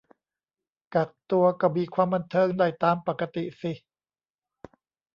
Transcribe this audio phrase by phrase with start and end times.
[0.93, 3.71] กักตัวก็มีความบันเทิงได้ตามปกติสิ